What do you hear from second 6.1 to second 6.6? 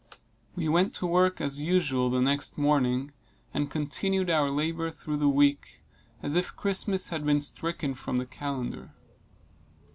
as if